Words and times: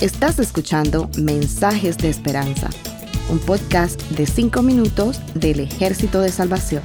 Estás 0.00 0.38
escuchando 0.40 1.08
Mensajes 1.16 1.96
de 1.98 2.08
Esperanza, 2.08 2.68
un 3.30 3.38
podcast 3.38 4.00
de 4.10 4.26
5 4.26 4.62
minutos 4.62 5.20
del 5.34 5.60
Ejército 5.60 6.20
de 6.20 6.30
Salvación. 6.30 6.82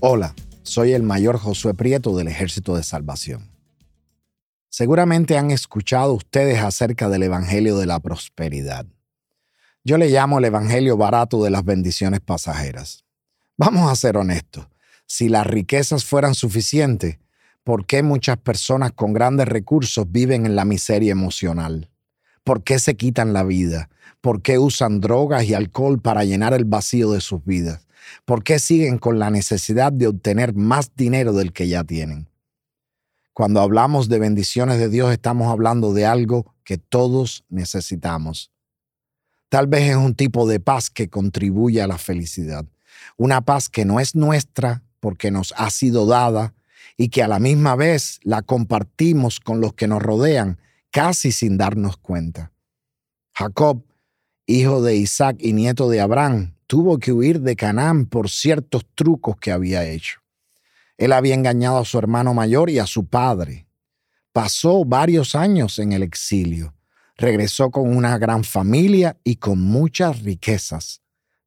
Hola, 0.00 0.34
soy 0.62 0.92
el 0.92 1.02
mayor 1.02 1.38
Josué 1.38 1.74
Prieto 1.74 2.16
del 2.16 2.28
Ejército 2.28 2.76
de 2.76 2.84
Salvación. 2.84 3.50
Seguramente 4.68 5.38
han 5.38 5.50
escuchado 5.50 6.12
ustedes 6.12 6.60
acerca 6.60 7.08
del 7.08 7.24
Evangelio 7.24 7.78
de 7.78 7.86
la 7.86 7.98
Prosperidad. 7.98 8.86
Yo 9.82 9.98
le 9.98 10.10
llamo 10.10 10.38
el 10.38 10.44
Evangelio 10.44 10.96
barato 10.96 11.42
de 11.42 11.50
las 11.50 11.64
bendiciones 11.64 12.20
pasajeras. 12.20 13.04
Vamos 13.56 13.90
a 13.90 13.96
ser 13.96 14.16
honestos. 14.16 14.68
Si 15.06 15.28
las 15.28 15.46
riquezas 15.46 16.04
fueran 16.04 16.34
suficientes, 16.34 17.18
¿por 17.64 17.86
qué 17.86 18.02
muchas 18.02 18.36
personas 18.38 18.92
con 18.92 19.12
grandes 19.12 19.46
recursos 19.46 20.10
viven 20.10 20.46
en 20.46 20.56
la 20.56 20.64
miseria 20.64 21.12
emocional? 21.12 21.90
¿Por 22.44 22.62
qué 22.62 22.78
se 22.78 22.96
quitan 22.96 23.32
la 23.32 23.44
vida? 23.44 23.88
¿Por 24.20 24.42
qué 24.42 24.58
usan 24.58 25.00
drogas 25.00 25.44
y 25.44 25.54
alcohol 25.54 26.00
para 26.00 26.24
llenar 26.24 26.52
el 26.54 26.64
vacío 26.64 27.12
de 27.12 27.20
sus 27.20 27.44
vidas? 27.44 27.86
¿Por 28.24 28.44
qué 28.44 28.58
siguen 28.58 28.98
con 28.98 29.18
la 29.18 29.30
necesidad 29.30 29.92
de 29.92 30.08
obtener 30.08 30.54
más 30.54 30.92
dinero 30.94 31.32
del 31.32 31.52
que 31.52 31.68
ya 31.68 31.84
tienen? 31.84 32.28
Cuando 33.32 33.60
hablamos 33.60 34.08
de 34.08 34.18
bendiciones 34.18 34.78
de 34.78 34.88
Dios, 34.88 35.12
estamos 35.12 35.48
hablando 35.48 35.92
de 35.92 36.06
algo 36.06 36.54
que 36.64 36.78
todos 36.78 37.44
necesitamos. 37.48 38.50
Tal 39.48 39.66
vez 39.66 39.90
es 39.90 39.96
un 39.96 40.14
tipo 40.14 40.48
de 40.48 40.58
paz 40.58 40.90
que 40.90 41.08
contribuye 41.08 41.82
a 41.82 41.86
la 41.86 41.98
felicidad. 41.98 42.64
Una 43.16 43.42
paz 43.42 43.68
que 43.68 43.84
no 43.84 44.00
es 44.00 44.14
nuestra 44.14 44.82
porque 45.06 45.30
nos 45.30 45.54
ha 45.56 45.70
sido 45.70 46.04
dada 46.04 46.52
y 46.96 47.10
que 47.10 47.22
a 47.22 47.28
la 47.28 47.38
misma 47.38 47.76
vez 47.76 48.18
la 48.24 48.42
compartimos 48.42 49.38
con 49.38 49.60
los 49.60 49.72
que 49.74 49.86
nos 49.86 50.02
rodean 50.02 50.58
casi 50.90 51.30
sin 51.30 51.56
darnos 51.56 51.96
cuenta. 51.96 52.50
Jacob, 53.32 53.84
hijo 54.46 54.82
de 54.82 54.96
Isaac 54.96 55.36
y 55.38 55.52
nieto 55.52 55.88
de 55.88 56.00
Abraham, 56.00 56.56
tuvo 56.66 56.98
que 56.98 57.12
huir 57.12 57.40
de 57.42 57.54
Canaán 57.54 58.06
por 58.06 58.28
ciertos 58.28 58.84
trucos 58.96 59.36
que 59.36 59.52
había 59.52 59.88
hecho. 59.88 60.18
Él 60.98 61.12
había 61.12 61.34
engañado 61.36 61.78
a 61.78 61.84
su 61.84 61.98
hermano 61.98 62.34
mayor 62.34 62.68
y 62.68 62.80
a 62.80 62.86
su 62.88 63.06
padre. 63.06 63.68
Pasó 64.32 64.84
varios 64.84 65.36
años 65.36 65.78
en 65.78 65.92
el 65.92 66.02
exilio. 66.02 66.74
Regresó 67.16 67.70
con 67.70 67.96
una 67.96 68.18
gran 68.18 68.42
familia 68.42 69.16
y 69.22 69.36
con 69.36 69.60
muchas 69.60 70.24
riquezas, 70.24 71.00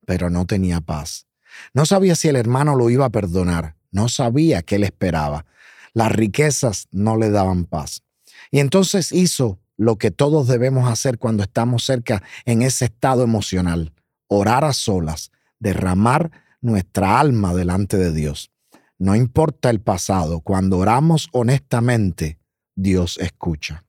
pero 0.05 0.29
no 0.29 0.45
tenía 0.45 0.79
paz. 0.79 1.28
No 1.73 1.85
sabía 1.85 2.15
si 2.15 2.27
el 2.27 2.35
hermano 2.35 2.75
lo 2.75 2.89
iba 2.89 3.05
a 3.05 3.11
perdonar. 3.11 3.75
No 3.91 4.09
sabía 4.09 4.61
qué 4.61 4.79
le 4.79 4.85
esperaba. 4.85 5.45
Las 5.93 6.11
riquezas 6.11 6.87
no 6.91 7.17
le 7.17 7.29
daban 7.29 7.65
paz. 7.65 8.03
Y 8.51 8.59
entonces 8.59 9.11
hizo 9.11 9.59
lo 9.77 9.97
que 9.97 10.11
todos 10.11 10.47
debemos 10.47 10.91
hacer 10.91 11.17
cuando 11.17 11.43
estamos 11.43 11.83
cerca 11.83 12.23
en 12.45 12.61
ese 12.61 12.85
estado 12.85 13.23
emocional. 13.23 13.93
Orar 14.27 14.65
a 14.65 14.73
solas, 14.73 15.31
derramar 15.59 16.31
nuestra 16.61 17.19
alma 17.19 17.53
delante 17.53 17.97
de 17.97 18.11
Dios. 18.11 18.51
No 18.97 19.15
importa 19.15 19.69
el 19.69 19.79
pasado, 19.79 20.41
cuando 20.41 20.77
oramos 20.77 21.29
honestamente, 21.31 22.37
Dios 22.75 23.17
escucha. 23.19 23.85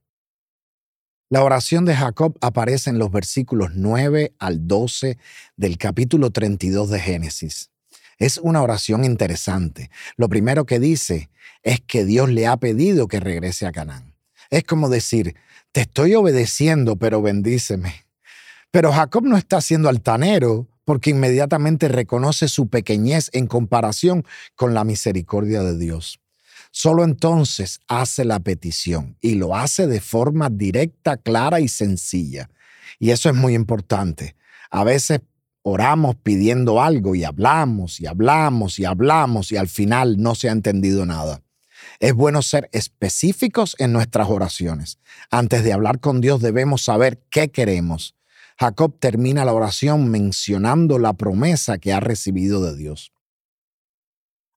La 1.33 1.45
oración 1.45 1.85
de 1.85 1.95
Jacob 1.95 2.37
aparece 2.41 2.91
en 2.91 2.99
los 2.99 3.13
versículos 3.13 3.71
9 3.77 4.35
al 4.41 4.67
12 4.67 5.17
del 5.57 5.79
capítulo 5.79 6.33
32 6.33 6.91
de 6.91 6.99
Génesis. 6.99 7.71
Es 8.19 8.39
una 8.39 8.61
oración 8.61 9.05
interesante. 9.05 9.93
Lo 10.17 10.29
primero 10.29 10.67
que 10.67 10.81
dice 10.81 11.31
es 11.63 11.81
que 11.83 12.05
Dios 12.05 12.31
le 12.31 12.49
ha 12.49 12.57
pedido 12.57 13.07
que 13.07 13.21
regrese 13.21 13.65
a 13.69 13.71
Canaán. 13.71 14.17
Es 14.51 14.65
como 14.65 14.89
decir, 14.89 15.37
te 15.71 15.83
estoy 15.83 16.17
obedeciendo, 16.17 16.97
pero 16.97 17.23
bendíceme. 17.23 18.07
Pero 18.73 18.91
Jacob 18.91 19.23
no 19.23 19.37
está 19.37 19.61
siendo 19.61 19.89
altanero, 19.89 20.67
porque 20.85 21.11
inmediatamente 21.11 21.87
reconoce 21.87 22.49
su 22.49 22.67
pequeñez 22.67 23.31
en 23.33 23.47
comparación 23.47 24.25
con 24.57 24.75
la 24.75 24.83
misericordia 24.83 25.63
de 25.63 25.79
Dios. 25.79 26.19
Solo 26.71 27.05
entonces 27.05 27.81
hace 27.89 28.25
la 28.25 28.41
petición 28.41 29.17
y 29.21 29.35
lo 29.35 29.57
hace 29.57 29.87
de 29.87 30.01
forma 30.01 30.49
directa, 30.51 31.17
clara 31.17 31.61
y 31.61 31.69
sencilla. 31.69 32.51
Y 32.99 33.11
eso 33.11 33.29
es 33.29 33.35
muy 33.35 33.55
importante. 33.55 34.37
A 34.71 34.85
veces 34.85 35.21
oramos 35.63 36.17
pidiendo 36.17 36.81
algo 36.81 37.15
y 37.15 37.25
hablamos 37.25 38.01
y 38.01 38.07
hablamos 38.07 38.79
y 38.79 38.85
hablamos 38.85 39.53
y 39.53 39.57
al 39.57 39.69
final 39.69 40.21
no 40.21 40.35
se 40.35 40.49
ha 40.49 40.53
entendido 40.53 41.07
nada. 41.07 41.43
Es 41.99 42.15
bueno 42.15 42.43
ser 42.43 42.69
específicos 42.73 43.75
en 43.79 43.93
nuestras 43.93 44.29
oraciones. 44.29 44.99
Antes 45.31 45.65
de 45.65 45.73
hablar 45.73 46.01
con 46.01 46.21
Dios 46.21 46.41
debemos 46.41 46.83
saber 46.83 47.23
qué 47.31 47.51
queremos 47.51 48.15
Jacob 48.61 48.99
termina 48.99 49.47
la 49.47 49.55
oración 49.55 50.11
mencionando 50.11 50.99
la 50.99 51.15
promesa 51.15 51.79
que 51.79 51.95
ha 51.95 52.01
recibido 52.01 52.63
de 52.63 52.77
Dios. 52.77 53.11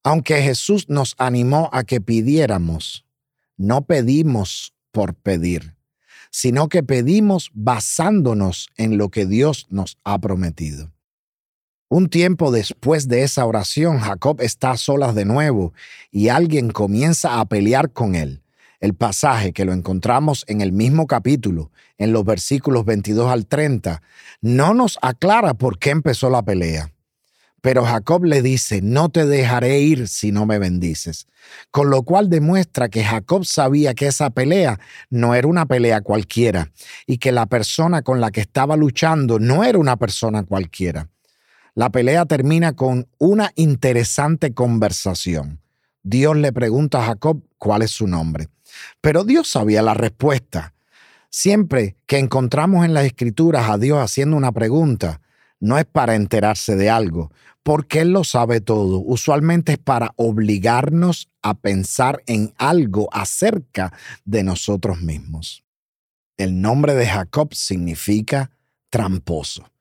Aunque 0.04 0.42
Jesús 0.42 0.90
nos 0.90 1.16
animó 1.18 1.70
a 1.72 1.84
que 1.84 2.02
pidiéramos, 2.02 3.06
no 3.58 3.86
pedimos 3.86 4.74
por 4.92 5.16
pedir, 5.16 5.76
sino 6.30 6.68
que 6.68 6.84
pedimos 6.84 7.50
basándonos 7.54 8.70
en 8.76 8.98
lo 8.98 9.10
que 9.10 9.26
Dios 9.26 9.68
nos 9.70 9.98
ha 10.04 10.20
prometido. 10.20 10.92
Un 11.90 12.10
tiempo 12.10 12.52
después 12.52 13.08
de 13.08 13.24
esa 13.24 13.46
oración, 13.46 14.00
Jacob 14.00 14.42
está 14.42 14.72
a 14.72 14.78
solas 14.78 15.16
de 15.16 15.26
nuevo 15.26 15.74
y 16.12 16.30
alguien 16.30 16.72
comienza 16.72 17.40
a 17.40 17.46
pelear 17.46 17.92
con 17.92 18.16
él 18.16 18.44
el 18.84 18.96
pasaje 18.96 19.54
que 19.54 19.64
lo 19.64 19.72
encontramos 19.72 20.44
en 20.50 20.60
el 20.60 20.74
mismo 20.74 21.08
capítulo, 21.08 21.72
en 21.98 22.12
los 22.12 22.26
versículos 22.26 22.84
22 22.84 23.32
al 23.32 23.46
30, 23.46 24.02
no 24.42 24.74
nos 24.74 25.00
aclara 25.02 25.54
por 25.54 25.80
qué 25.80 25.92
empezó 25.92 26.30
la 26.30 26.44
pelea. 26.44 26.92
Pero 27.64 27.86
Jacob 27.86 28.26
le 28.26 28.42
dice, 28.42 28.82
no 28.82 29.08
te 29.08 29.26
dejaré 29.26 29.80
ir 29.80 30.10
si 30.10 30.34
no 30.34 30.46
me 30.46 30.60
bendices. 30.60 31.28
Con 31.72 31.90
lo 31.90 32.04
cual 32.04 32.30
demuestra 32.30 32.90
que 32.90 33.06
Jacob 33.06 33.46
sabía 33.46 33.94
que 33.94 34.08
esa 34.08 34.32
pelea 34.32 34.82
no 35.10 35.34
era 35.34 35.48
una 35.48 35.66
pelea 35.66 36.02
cualquiera 36.02 36.74
y 37.08 37.20
que 37.20 37.32
la 37.32 37.46
persona 37.46 38.02
con 38.02 38.20
la 38.20 38.32
que 38.32 38.42
estaba 38.42 38.76
luchando 38.76 39.40
no 39.40 39.64
era 39.64 39.78
una 39.78 39.96
persona 39.96 40.44
cualquiera. 40.44 41.08
La 41.74 41.90
pelea 41.90 42.26
termina 42.26 42.74
con 42.74 43.08
una 43.18 43.54
interesante 43.56 44.54
conversación. 44.54 45.62
Dios 46.04 46.36
le 46.36 46.52
pregunta 46.52 47.00
a 47.00 47.06
Jacob 47.06 47.44
cuál 47.58 47.84
es 47.84 47.92
su 47.92 48.08
nombre. 48.08 48.50
Pero 49.00 49.24
Dios 49.24 49.48
sabía 49.48 49.82
la 49.82 49.94
respuesta. 49.94 50.74
Siempre 51.30 51.96
que 52.08 52.18
encontramos 52.18 52.84
en 52.84 52.94
las 52.94 53.06
escrituras 53.06 53.70
a 53.70 53.78
Dios 53.78 54.00
haciendo 54.00 54.36
una 54.36 54.52
pregunta, 54.52 55.22
no 55.64 55.78
es 55.78 55.86
para 55.86 56.16
enterarse 56.16 56.76
de 56.76 56.90
algo, 56.90 57.32
porque 57.64 58.02
Él 58.02 58.12
lo 58.12 58.26
sabe 58.26 58.60
todo. 58.60 59.00
Usualmente 59.00 59.72
es 59.72 59.78
para 59.78 60.12
obligarnos 60.18 61.30
a 61.42 61.54
pensar 61.54 62.22
en 62.26 62.54
algo 62.58 63.08
acerca 63.14 63.94
de 64.26 64.44
nosotros 64.44 65.00
mismos. 65.02 65.64
El 66.36 66.60
nombre 66.60 66.96
de 66.96 67.08
Jacob 67.08 67.54
significa 67.54 68.52
tramposo. 68.90 69.72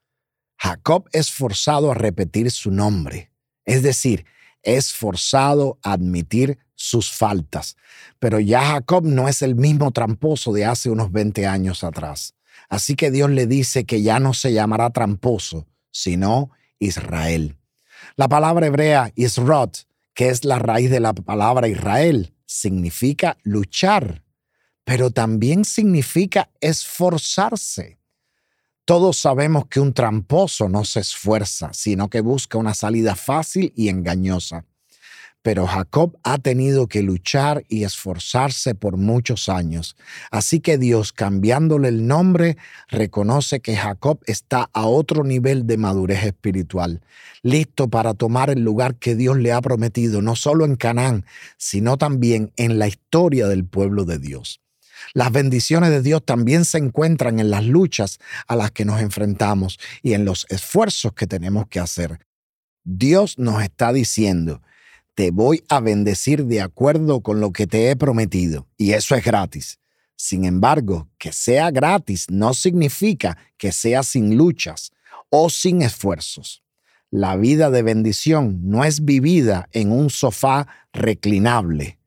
Jacob 0.56 1.08
es 1.12 1.32
forzado 1.32 1.90
a 1.90 1.94
repetir 1.94 2.52
su 2.52 2.70
nombre, 2.70 3.32
es 3.64 3.82
decir, 3.82 4.24
es 4.62 4.92
forzado 4.92 5.80
a 5.82 5.94
admitir 5.94 6.58
sus 6.76 7.10
faltas. 7.10 7.76
Pero 8.20 8.38
ya 8.38 8.64
Jacob 8.64 9.04
no 9.04 9.28
es 9.28 9.42
el 9.42 9.56
mismo 9.56 9.90
tramposo 9.90 10.52
de 10.52 10.64
hace 10.64 10.90
unos 10.90 11.10
20 11.10 11.44
años 11.44 11.82
atrás. 11.82 12.36
Así 12.68 12.94
que 12.94 13.10
Dios 13.10 13.30
le 13.30 13.48
dice 13.48 13.84
que 13.84 14.02
ya 14.02 14.20
no 14.20 14.32
se 14.32 14.52
llamará 14.52 14.90
tramposo, 14.90 15.66
sino 15.92 16.50
Israel. 16.80 17.56
La 18.16 18.28
palabra 18.28 18.66
hebrea 18.66 19.12
Isrot, 19.14 19.86
que 20.14 20.28
es 20.28 20.44
la 20.44 20.58
raíz 20.58 20.90
de 20.90 21.00
la 21.00 21.12
palabra 21.12 21.68
Israel, 21.68 22.34
significa 22.44 23.38
luchar, 23.44 24.24
pero 24.84 25.10
también 25.10 25.64
significa 25.64 26.50
esforzarse. 26.60 27.98
Todos 28.84 29.18
sabemos 29.18 29.66
que 29.68 29.78
un 29.78 29.94
tramposo 29.94 30.68
no 30.68 30.84
se 30.84 31.00
esfuerza, 31.00 31.72
sino 31.72 32.10
que 32.10 32.20
busca 32.20 32.58
una 32.58 32.74
salida 32.74 33.14
fácil 33.14 33.72
y 33.76 33.88
engañosa. 33.88 34.66
Pero 35.42 35.66
Jacob 35.66 36.16
ha 36.22 36.38
tenido 36.38 36.86
que 36.86 37.02
luchar 37.02 37.64
y 37.68 37.82
esforzarse 37.82 38.76
por 38.76 38.96
muchos 38.96 39.48
años. 39.48 39.96
Así 40.30 40.60
que 40.60 40.78
Dios, 40.78 41.12
cambiándole 41.12 41.88
el 41.88 42.06
nombre, 42.06 42.56
reconoce 42.88 43.60
que 43.60 43.76
Jacob 43.76 44.20
está 44.26 44.70
a 44.72 44.86
otro 44.86 45.24
nivel 45.24 45.66
de 45.66 45.76
madurez 45.76 46.24
espiritual, 46.24 47.02
listo 47.42 47.88
para 47.88 48.14
tomar 48.14 48.50
el 48.50 48.60
lugar 48.60 48.94
que 48.96 49.16
Dios 49.16 49.36
le 49.36 49.52
ha 49.52 49.60
prometido, 49.60 50.22
no 50.22 50.36
solo 50.36 50.64
en 50.64 50.76
Canaán, 50.76 51.26
sino 51.56 51.98
también 51.98 52.52
en 52.56 52.78
la 52.78 52.86
historia 52.86 53.48
del 53.48 53.64
pueblo 53.64 54.04
de 54.04 54.18
Dios. 54.18 54.60
Las 55.14 55.32
bendiciones 55.32 55.90
de 55.90 56.02
Dios 56.02 56.24
también 56.24 56.64
se 56.64 56.78
encuentran 56.78 57.40
en 57.40 57.50
las 57.50 57.64
luchas 57.64 58.18
a 58.46 58.56
las 58.56 58.70
que 58.70 58.84
nos 58.84 59.00
enfrentamos 59.00 59.78
y 60.02 60.14
en 60.14 60.24
los 60.24 60.46
esfuerzos 60.48 61.12
que 61.14 61.26
tenemos 61.26 61.66
que 61.66 61.80
hacer. 61.80 62.20
Dios 62.84 63.38
nos 63.38 63.62
está 63.62 63.92
diciendo, 63.92 64.62
te 65.14 65.30
voy 65.30 65.62
a 65.68 65.80
bendecir 65.80 66.46
de 66.46 66.62
acuerdo 66.62 67.20
con 67.20 67.40
lo 67.40 67.52
que 67.52 67.66
te 67.66 67.90
he 67.90 67.96
prometido, 67.96 68.68
y 68.76 68.92
eso 68.92 69.14
es 69.14 69.24
gratis. 69.24 69.78
Sin 70.16 70.44
embargo, 70.44 71.08
que 71.18 71.32
sea 71.32 71.70
gratis 71.70 72.26
no 72.30 72.54
significa 72.54 73.36
que 73.58 73.72
sea 73.72 74.02
sin 74.02 74.36
luchas 74.36 74.92
o 75.28 75.50
sin 75.50 75.82
esfuerzos. 75.82 76.62
La 77.10 77.36
vida 77.36 77.70
de 77.70 77.82
bendición 77.82 78.60
no 78.62 78.84
es 78.84 79.04
vivida 79.04 79.68
en 79.72 79.92
un 79.92 80.08
sofá 80.08 80.66
reclinable, 80.92 81.98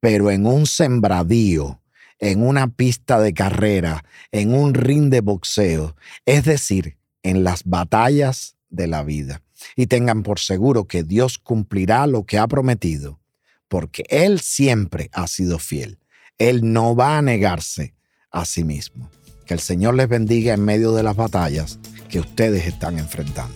pero 0.00 0.30
en 0.30 0.46
un 0.46 0.66
sembradío, 0.66 1.80
en 2.18 2.46
una 2.46 2.68
pista 2.68 3.18
de 3.20 3.32
carrera, 3.32 4.04
en 4.30 4.52
un 4.52 4.74
ring 4.74 5.08
de 5.08 5.20
boxeo, 5.20 5.96
es 6.26 6.44
decir, 6.44 6.98
en 7.22 7.44
las 7.44 7.64
batallas 7.64 8.56
de 8.68 8.88
la 8.88 9.02
vida 9.04 9.43
y 9.76 9.86
tengan 9.86 10.22
por 10.22 10.38
seguro 10.38 10.84
que 10.84 11.02
Dios 11.02 11.38
cumplirá 11.38 12.06
lo 12.06 12.24
que 12.24 12.38
ha 12.38 12.46
prometido, 12.46 13.20
porque 13.68 14.04
Él 14.08 14.40
siempre 14.40 15.10
ha 15.12 15.26
sido 15.26 15.58
fiel. 15.58 15.98
Él 16.38 16.72
no 16.72 16.96
va 16.96 17.18
a 17.18 17.22
negarse 17.22 17.94
a 18.30 18.44
sí 18.44 18.64
mismo. 18.64 19.10
Que 19.46 19.54
el 19.54 19.60
Señor 19.60 19.94
les 19.94 20.08
bendiga 20.08 20.54
en 20.54 20.64
medio 20.64 20.92
de 20.92 21.02
las 21.02 21.16
batallas 21.16 21.78
que 22.08 22.20
ustedes 22.20 22.66
están 22.66 22.98
enfrentando. 22.98 23.54